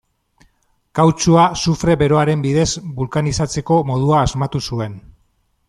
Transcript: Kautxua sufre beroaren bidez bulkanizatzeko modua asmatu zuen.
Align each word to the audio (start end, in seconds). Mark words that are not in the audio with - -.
Kautxua 0.99 1.43
sufre 1.65 1.95
beroaren 2.03 2.41
bidez 2.47 2.65
bulkanizatzeko 3.01 3.79
modua 3.91 4.23
asmatu 4.29 4.67
zuen. 4.71 5.01